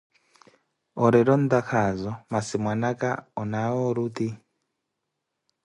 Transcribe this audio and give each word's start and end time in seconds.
Orette 1.03 1.31
ontakhazo, 1.35 2.11
masi 2.31 2.55
mwana 2.63 2.87
aka 2.93 3.09
onaawe 3.41 3.79
oruti! 3.89 4.27